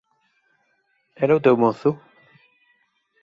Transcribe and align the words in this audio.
Era 1.23 1.37
o 1.37 1.43
teu 1.45 1.55
mozo? 1.63 1.91